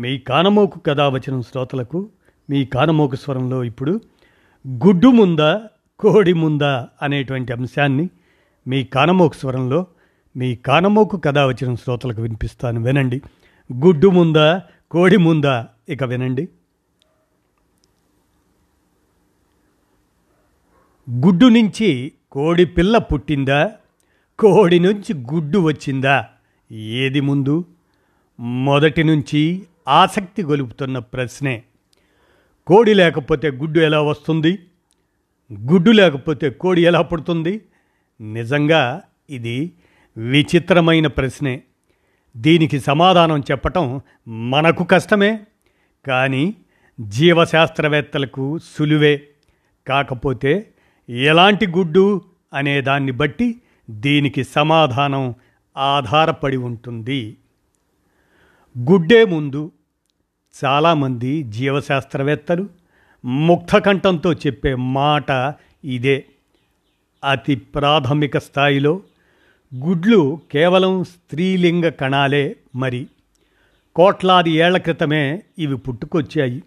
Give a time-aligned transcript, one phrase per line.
[0.00, 2.08] మీ కానమోకు కథావచనం శ్రోతలకు
[2.50, 4.00] మీ కానమోకు స్వరంలో ఇప్పుడు
[4.68, 5.62] గుడ్డు ముందా
[5.98, 8.08] కోడి ముందా అనేటువంటి అంశాన్ని
[8.66, 9.86] మీ కానమోకు స్వరంలో
[10.36, 12.82] మీ కానమోకు కథావచనం శ్రోతలకు వినిపిస్తాను.
[12.82, 13.22] వినండి.
[13.74, 16.48] గుడ్డు ముందా కోడి ముందా ఇక వినండి.
[21.10, 23.72] గుడ్డు నుంచి కోడి పిల్ల పుట్టిందా?
[24.38, 26.26] కోడి నుంచి గుడ్డు వచ్చిందా?
[26.72, 27.64] ఏది ముందు?
[28.40, 31.62] మొదటి నుంచి ఆసక్తి గొలుపుతున్న ప్రశ్నే.
[32.66, 34.58] కోడి లేకపోతే గుడ్డు ఎలా వస్తుంది?
[35.52, 37.60] గుడ్డు లేకపోతే కోడి ఎలా పుడుతుంది?
[38.20, 39.72] నిజంగా ఇది
[40.16, 41.62] విచిత్రమైన ప్రశ్నే.
[42.36, 45.40] దీనికి సమాధానం చెప్పటం మనకు కష్టమే
[46.06, 46.54] కానీ
[47.00, 49.28] జీవశాస్త్రవేత్తలకు సులువే.
[49.86, 50.70] కాకపోతే
[51.08, 52.20] ఎలాంటి గుడ్డు
[52.54, 55.34] అనే దాన్ని బట్టి దీనికి సమాధానం
[55.76, 57.36] ఆధారపడి ఉంటుంది.
[58.78, 59.72] గుడ్డే ముందు
[60.64, 62.68] చాలామంది జీవశాస్త్రవేత్తలు
[63.24, 66.24] ముక్తకంఠంతో చెప్పే మాట ఇదే.
[67.30, 69.02] అతి ప్రాథమిక స్థాయిలో
[69.74, 73.06] గుడ్లు కేవలం స్త్రీలింగ కణాలే మరి.
[73.96, 76.62] కోట్లాది ఏళ్ళ క్రితమే ఇవి పుట్టుకొచ్చాయి.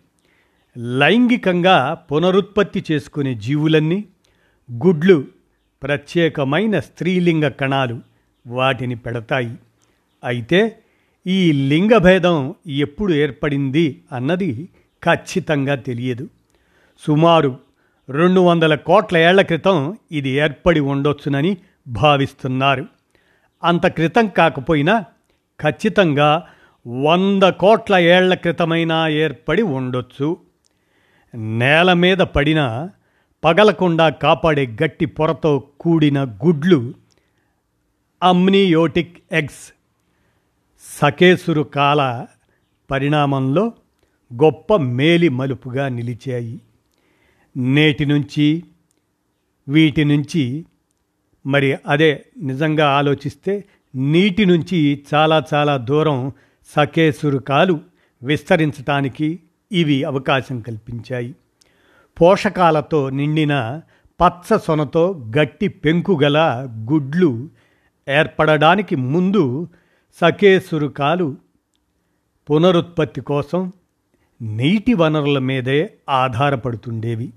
[0.78, 4.06] లైంగికంగా పునరుత్పత్తి చేసుకునే జీవులన్నీ
[4.72, 5.26] గుడ్లు
[5.84, 8.00] ప్రత్యేకమైన స్త్రీలింగ కణాలు
[8.48, 9.56] వాటిని పెడతాయి.
[10.23, 10.80] అయితే
[11.28, 14.70] ఈ లింగభేదం ఎప్పుడు ఏర్పడింది అన్నది
[15.04, 16.30] ఖచ్చితంగా తెలియదు.
[17.00, 17.60] సుమారు
[18.10, 21.58] రెండు వందల కోట్ల ఏళ్ళ క్రితం ఇది ఏర్పడి ఉండొచ్చునని
[21.88, 22.86] భావిస్తున్నారు.
[23.64, 25.06] అంత క్రితం కాకపోయినా
[25.62, 26.48] ఖచ్చితంగా
[26.88, 30.38] వంద కోట్ల ఏళ్ళ క్రితమైనా ఏర్పడి ఉండొచ్చు.
[31.36, 32.89] నేల మీద పడిన
[33.44, 36.94] పగలకుండా కాపాడే గట్టి పొరతో కూడిన గుడ్లు
[38.23, 39.83] అమ్నియోటిక్ ఎగ్స్
[40.92, 42.26] సకేసురు కాల
[42.92, 43.73] పరిణామంలో
[44.44, 46.61] గొప్ప మేలి మలుపుగా నిలిచాయి.
[47.58, 48.64] నేటి నుంచి
[49.67, 50.66] వీటి నుంచి
[51.45, 53.64] మరి అదే నిజంగా ఆలోచిస్తే
[53.95, 56.32] నీటి నుంచి చాలా చాలా దూరం
[56.76, 57.80] సకేసురు కాలు
[58.23, 59.39] విస్తరించటానికి
[59.71, 61.36] ఇవి అవకాశం కల్పించాయి.
[62.21, 63.82] పోషకాలతో నిండిన
[64.21, 67.50] పచ్చ సొనతో గట్టి పెంకుగల గుడ్లు
[68.10, 69.67] ఏర్పడడానికి ముందు
[70.14, 71.38] సకేసురుకాలు
[72.52, 73.74] పునరుత్పత్తి కోసం
[74.42, 77.34] నీటి వనరుల మీదే ఆధారపడుతుండేవి.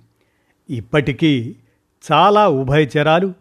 [0.71, 1.57] ఇప్పటికీ
[2.13, 3.35] చాలా ఉభయచరాలు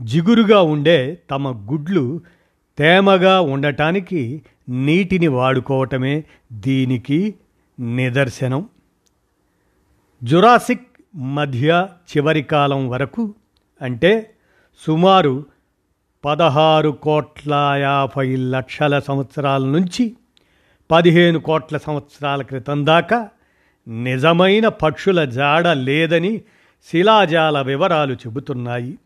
[0.00, 2.20] జిగురుగా ఉండే తమ గుడ్లు
[2.78, 7.34] తేమగా ఉండటానికి నీటిని వాడుకోవటమే దీనికి
[7.80, 8.68] నిదర్శనం.
[10.24, 10.86] జురాసిక్
[11.16, 13.34] మధ్య చివరి కాలం వరకు
[13.82, 14.34] అంటే
[14.86, 15.46] సుమారు
[16.24, 20.16] పదహారు కోట్ల యాభై లక్షల సంవత్సరాల నుంచి
[20.90, 23.28] పదిహేను కోట్ల సంవత్సరాల క్రితం దాకా
[23.88, 26.42] నిజమైన పక్షుల జాడ లేదని
[26.90, 28.98] శిలాజాల వివరాలు చెబుతున్నాయి.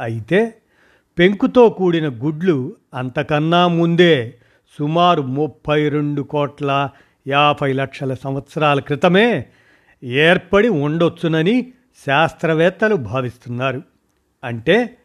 [0.00, 0.54] అయితే
[1.18, 4.34] పెంకుతో కూడిన గుడ్లు అంతకన్నా ముందే
[4.78, 6.90] సుమారు ముప్పై రెండు కోట్ల
[7.28, 9.46] యాభై లక్షల సంవత్సరాల క్రితమే
[10.04, 11.72] ఏర్పడి ఉండొచ్చునని
[12.06, 13.82] శాస్త్రవేత్తలు భావిస్తున్నారు.
[14.44, 14.98] అంటే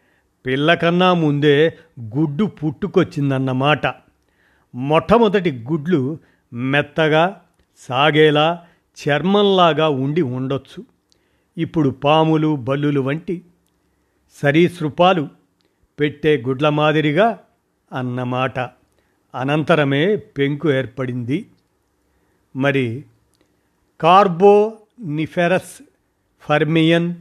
[0.48, 3.82] పిల్లకన్నా ముందే గుడ్డు పుట్టుకొచ్చిందన్నమాట
[4.76, 6.18] మొట్టమొదటి గుడ్లు
[6.54, 7.42] మెత్తగా
[7.78, 8.66] సాగేలా
[8.98, 10.86] చర్మంలాగా ఉండి ఉండొచ్చు.
[11.58, 13.42] ఇప్పుడు పాములు బల్లులు వంటి
[14.34, 15.28] సరీసృపాలు
[16.00, 17.40] పెట్టే గుడ్ల మాదిరిగా
[17.94, 18.60] అన్నమాట.
[19.36, 21.46] అనంతరమే పెంకు ఏర్పడింది.
[22.56, 23.06] మరి
[24.02, 25.84] కార్బోనిఫెరస్
[26.42, 27.16] ఫర్మియన్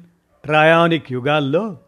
[0.44, 1.78] ట్రయానిక్ యుగాల్లో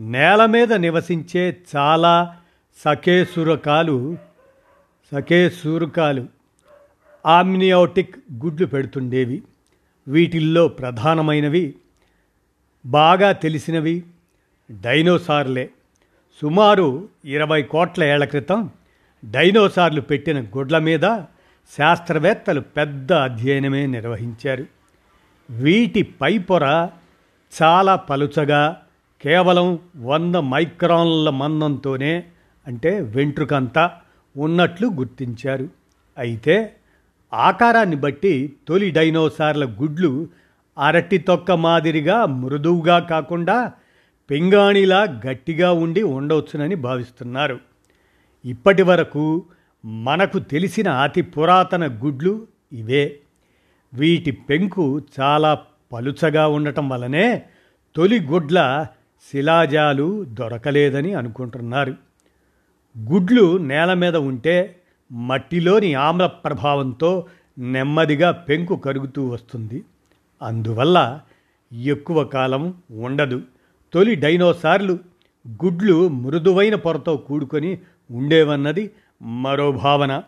[0.00, 2.36] నేల మీద నివసించే చాలా
[2.84, 4.18] సకేసురకాలు
[5.12, 6.26] సకేసూరకాలు
[7.26, 9.42] ఆమ్నియోటిక్ గుడ్లు పెడుతుండేవి.
[10.08, 11.74] వీటిల్లో ప్రధానమైనవి
[12.86, 14.02] బాగా తెలిసినవి
[14.70, 15.70] డైనోసార్లే.
[16.40, 18.70] సుమారు ఇరవై కోట్ల ఏళ్ళ క్రితం
[19.30, 21.18] డైనోసార్లు పెట్టిన గుడ్ల మీద
[21.78, 24.66] శాస్త్రవేత్తలు పెద్ద అధ్యయనమే నిర్వహించారు.
[25.50, 26.88] వీటి పైపొర
[27.62, 28.82] చాలా పలుచగా
[29.22, 32.24] కేవలం వంద మైక్రాన్ల మందంతోనే
[32.66, 33.92] అంటే వెంట్రుకంతా
[34.36, 35.68] ఉన్నట్లు గుర్తించారు.
[36.18, 36.76] అయితే
[37.34, 40.28] ఆకారాన్ని బట్టి తొలి డైనోసార్ల గుడ్లు
[40.78, 43.72] అరటి తొక్క మాదిరిగా మృదువుగా కాకుండా
[44.30, 47.58] పింగాణిలా గట్టిగా ఉండి ఉండవచ్చునని భావిస్తున్నారు.
[48.44, 49.44] ఇప్పటి వరకు
[49.84, 53.18] మనకు తెలిసిన అతి పురాతన గుడ్లు ఇవే.
[53.94, 55.58] వీటి పెంకు చాలా
[55.92, 57.42] పలుచగా ఉండటం వలనే
[57.96, 58.86] తొలి గుడ్ల
[59.20, 61.94] శిలాజాలు దొరకలేదని అనుకుంటున్నారు.
[62.98, 64.76] గుడ్లు నేల మీద ఉంటే
[65.12, 67.26] మట్టిలోని ఆమ్ల ప్రభావంతో
[67.58, 69.84] నెమ్మదిగా పెంకు కరుగుతూ వస్తుంది.
[70.42, 71.20] అందువల్ల
[71.72, 73.42] ఎక్కువ కాలం ఉండదు.
[73.92, 74.98] తొలి డైనోసార్లు
[75.48, 77.78] గుడ్లు మృదువైన పొరతో కూడుకొని
[78.10, 78.90] ఉండేవన్నది
[79.22, 80.22] మరో భావన.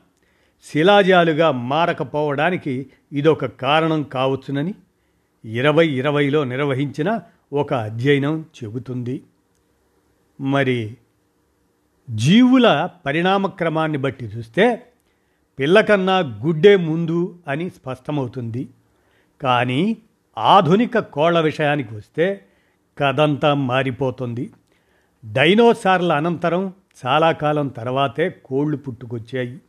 [0.64, 4.74] శిలాజాలుగా మారకపోవడానికి ఇదొక కారణం కావచ్చునని
[5.44, 7.20] ఇరవై ఇరవైలో నిర్వహించిన
[7.52, 9.22] ఒక అధ్యయనం చెబుతుంది.
[10.40, 10.96] మరి
[12.10, 14.87] జీవుల పరిణామక్రమాన్ని బట్టి చూస్తే
[15.58, 18.69] పిల్లకన్నా గుడ్డే ముందు అని స్పష్టమవుతుంది.
[19.43, 19.96] కానీ
[20.38, 22.44] ఆధునిక కోళ్ళ విషయానికి వస్తే
[22.99, 24.52] కథంతా మారిపోతుంది.
[25.32, 26.72] డైనోసార్ల అనంతరం
[27.06, 29.60] చాలా కాలం తర్వాతే కోళ్ళు పుట్టుకొచ్చాయి.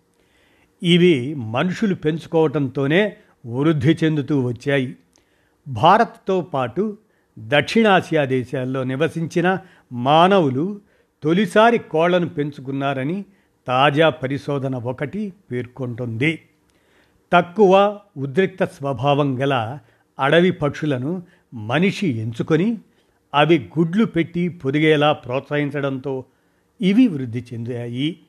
[0.84, 4.96] ఇవి మనుషులు పెంచుకోవటంతోనే వృద్ధి చెందుతూ వచ్చాయి.
[5.68, 6.98] భారత్తో పాటు
[7.40, 9.60] దక్షిణాసియా దేశాల్లో నివసించిన
[9.92, 10.82] మానవులు
[11.24, 13.26] తొలిసారి కోళ్ళను పెంచుకున్నారని
[13.68, 16.40] తాజా పరిశోధన ఒకటి పేర్కొంటుంది.
[17.34, 19.80] తక్కువ ఉద్రిక్త స్వభావం గల
[20.20, 22.78] అడవి పక్షులను మనిషి ఎంచుకొని
[23.34, 26.26] అవి గుడ్లు పెట్టి పొదిగేలా ప్రోత్సహించడంతో
[26.82, 28.20] ఇవి వృద్ధి చెందాయి.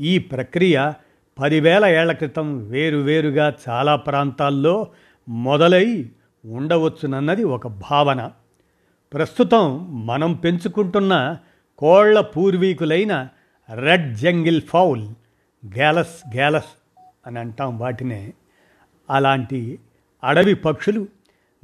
[0.00, 0.92] ఈ ప్రక్రియ
[1.38, 4.88] పదివేల ఏళ్ళ క్రితం వేరువేరుగా చాలా ప్రాంతాల్లో
[5.28, 6.10] మొదలై
[6.44, 8.30] ఉండవచ్చునన్నది ఒక భావన.
[9.12, 9.64] ప్రస్తుతం
[10.06, 11.36] మనం పెంచుకుంటున్న
[11.78, 13.28] కోళ్ళ పూర్వీకులైన
[13.74, 15.08] red jungle fowl
[15.66, 16.72] Gallus gallus
[17.26, 18.32] అని అంటాం వాటినే.
[19.10, 19.78] అలాంటి
[20.24, 21.08] అడవి పక్షులు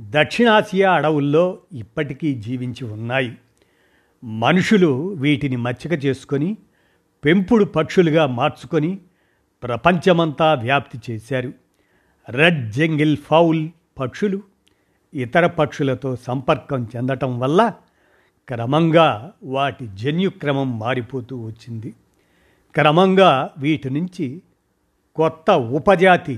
[0.00, 3.38] దక్షిణాసియా అడవుల్లో ఇప్పటికీ జీవించి ఉన్నాయి.
[4.24, 6.56] మనుషులు వీటిని మచ్చిక చేసుకొని
[7.24, 8.98] పెంపుడు పక్షులుగా మార్చుకొని
[9.62, 11.52] ప్రపంచమంతా వ్యాప్తి చేశారు.
[12.28, 13.68] రెడ్ జంగిల్ ఫౌల్
[14.00, 14.42] పక్షులు
[15.18, 17.72] ఇతర పక్షులతో సంపర్కం చెందటం వల్ల
[18.48, 21.94] క్రమంగా వాటి జన్యుక్రమం మారిపోతూ వచ్చింది.
[22.74, 24.42] క్రమంగా వీటి నుంచి
[25.16, 26.34] కొత్త ఉపజాతి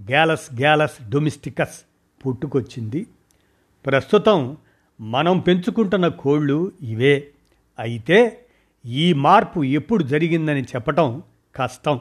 [0.00, 1.78] గ్యాలస్ గ్యాలస్ డొమిస్టికస్
[2.26, 3.06] పుట్టుకొచ్చింది.
[3.86, 4.56] ప్రస్తుతం
[5.00, 7.28] మనం పెంచుకుంటున్న కోళ్ళు ఇవే.
[7.78, 8.46] అయితే
[8.86, 11.22] ఈ మార్పు ఎప్పుడు జరిగిందని చెప్పటం
[11.56, 12.00] కష్టం.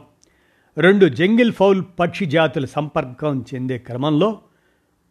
[0.78, 4.40] రెండు జంగిల్ ఫౌల్ పక్షి జాతుల సంపర్కం చెందే క్రమంలో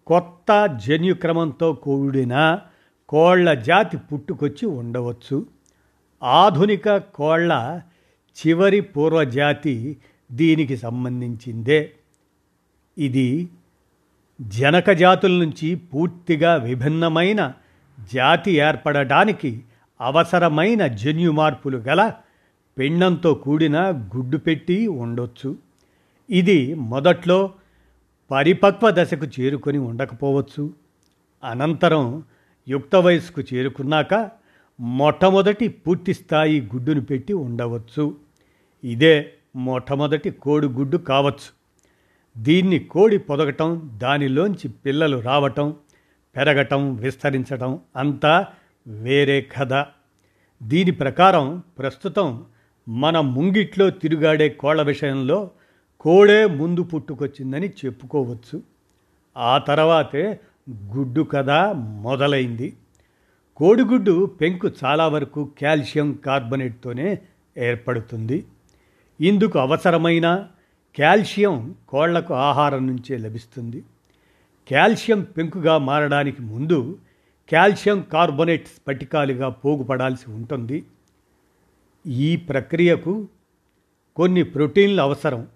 [0.08, 2.34] కొత్త జన్యుక్రమంతో కూడిన
[3.08, 5.46] కోళ్ళ జాతి పుట్టుకొచ్చి ఉండవచ్చు.
[6.22, 7.80] ఆధునిక కోళ్ళ
[8.36, 9.96] చివరి పూర్వజాతి
[10.32, 11.92] దీనికి సంబంధించిందే.
[12.98, 13.48] ఇది
[14.40, 17.54] జనక జాతుల నుంచి పూర్తిగా విభిన్నమైన
[18.12, 19.62] జాతి ఏర్పడడానికి
[20.00, 22.12] అవసరమైన జన్యు మార్పులు గల
[22.78, 23.78] పిండంతో కూడిన
[24.16, 25.56] గుడ్డు పెట్టి ఉండొచ్చు.
[26.30, 27.52] ఇది మొదట్లో
[28.30, 30.74] పరిపక్వ దశకు చేరుకొని ఉండకపోవచ్చు.
[31.44, 32.22] అనంతరం
[32.68, 34.30] యుక్త వయసుకు చేరుకున్నాక
[34.80, 38.16] మొట్టమొదటి పూర్తి స్థాయి గుడ్డును పెట్టి ఉండవచ్చు.
[38.84, 41.58] ఇదే మొట్టమొదటి కోడి గుడ్డు కావచ్చు.
[42.38, 45.76] దీన్ని కోడి పొదగటం దానిలోంచి పిల్లలు రావటం
[46.36, 48.46] పెరగటం విస్తరించటం అంతా
[48.86, 49.86] వేరే కథ.
[50.62, 52.44] దీని ప్రకారం ప్రస్తుతం
[52.88, 55.50] మన ముంగిట్లో తిరుగాడే కోళ్ళ విషయంలో
[56.00, 58.62] కోడే ముందు పుట్టుకొచ్చిందని చెప్పుకోవచ్చు.
[59.36, 60.40] ఆ తర్వాతే
[60.70, 62.76] గుడ్డు కథ మొదలైంది.
[63.56, 67.18] కోడిగుడ్డు పెంకు చాలా వరకు కాల్షియం కార్బొనేట్తోనే
[67.58, 68.46] ఏర్పడుతుంది.
[69.20, 70.48] ఇందుకు అవసరమైన
[70.98, 73.84] కాల్షియం కోళ్ళకు ఆహారం నుంచే లభిస్తుంది.
[74.70, 76.98] కాల్షియం పెంకుగా మారడానికి ముందు
[77.52, 80.84] కాల్షియం కార్బొనేట్ స్ఫటికాలుగా పోగుపడాల్సి ఉంటుంది.
[82.06, 83.28] ఈ ప్రక్రియకు
[84.16, 85.46] కొన్ని ప్రోటీన్లు అవసరం.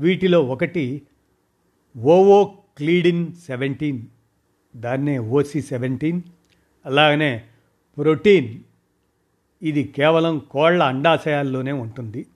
[0.00, 1.02] వీటిలో ఒకటి
[1.96, 2.44] ఓవో
[2.78, 4.02] క్లీడిన్ సెవెంటీన్
[4.76, 6.22] దాన్నే ఓసి సెవెంటీన్
[6.86, 7.42] అలాగనే
[7.98, 8.58] ప్రోటీన్.
[9.62, 12.26] ఇది కేవలం కోళ్ళ అండాశయాల్లోనే ఉంటుంది.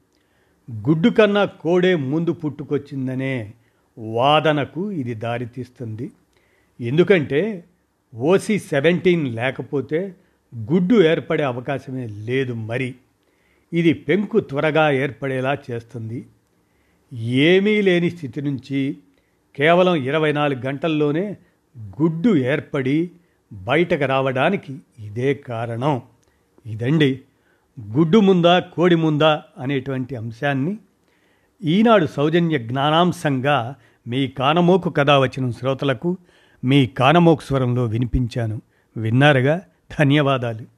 [0.71, 3.53] గుడ్డు కన్నా కోడే ముందు పుట్టుకొచ్చిందనే
[3.99, 6.11] వాదనకు ఇది దారితీస్తుంది.
[6.81, 7.65] ఎందుకంటే
[8.15, 10.15] ఓసి సెవెంటీన్ లేకపోతే
[10.57, 12.95] గుడ్డు ఏర్పడే అవకాశమే లేదు మరి.
[13.73, 16.27] ఇది పెంకు త్వరగా ఏర్పడేలా చేస్తుంది.
[17.13, 18.97] ఏమీ లేని స్థితి నుంచి
[19.57, 21.37] కేవలం ఇరవై నాలుగు గంటల్లోనే
[21.79, 23.11] గుడ్డు ఏర్పడి
[23.53, 26.03] బయటకు రావడానికి ఇదే కారణం.
[26.67, 27.21] ఇదండి
[27.81, 30.79] గుడ్డు ముందా కోడి ముందా అనేటువంటి అంశాన్ని
[31.65, 33.75] ఈనాడు సౌజన్య జ్ఞానాంశంగా
[34.07, 36.17] మీ కానమోకు కథ వచ్చిన శ్రోతలకు
[36.65, 38.63] మీ కానమోకు స్వరంలో వినిపించాను.
[38.97, 39.61] విన్నారుగా?
[40.01, 40.78] ధన్యవాదాలు.